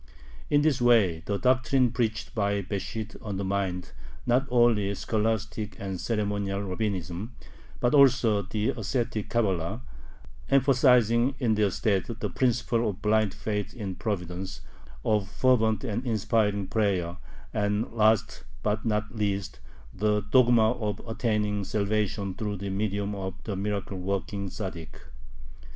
In 0.49 0.61
this 0.63 0.81
way 0.81 1.21
the 1.27 1.37
doctrine 1.37 1.91
preached 1.91 2.33
by 2.33 2.63
Besht 2.63 3.15
undermined 3.23 3.91
not 4.25 4.47
only 4.49 4.91
scholastic 4.95 5.79
and 5.79 6.01
ceremonial 6.01 6.63
Rabbinism, 6.63 7.35
but 7.79 7.93
also 7.93 8.41
the 8.41 8.69
ascetic 8.69 9.29
Cabala, 9.29 9.81
emphasizing 10.49 11.35
in 11.37 11.53
their 11.53 11.69
stead 11.69 12.05
the 12.07 12.31
principle 12.31 12.89
of 12.89 13.03
blind 13.03 13.35
faith 13.35 13.75
in 13.75 13.93
Providence, 13.93 14.61
of 15.05 15.29
fervent 15.29 15.83
and 15.83 16.03
inspiring 16.03 16.65
prayer, 16.65 17.17
and, 17.53 17.93
last 17.93 18.43
but 18.63 18.83
not 18.83 19.15
least, 19.15 19.59
the 19.93 20.21
dogma 20.31 20.71
of 20.71 20.99
attaining 21.07 21.63
salvation 21.63 22.33
through 22.33 22.55
the 22.57 22.71
medium 22.71 23.13
of 23.13 23.35
the 23.43 23.55
miracle 23.55 23.99
working 23.99 24.49
Tzaddik. 24.49 24.95